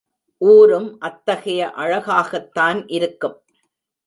[0.37, 3.37] ஊரும் அத்தகைய அழகாகத்தான் இருக்கும்.